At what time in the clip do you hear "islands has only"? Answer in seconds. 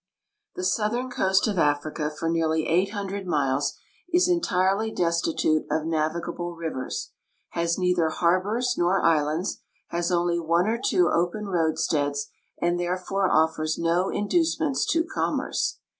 9.05-10.39